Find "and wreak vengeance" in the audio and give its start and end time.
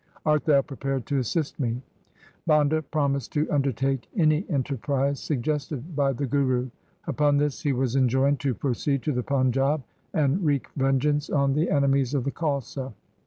10.11-11.29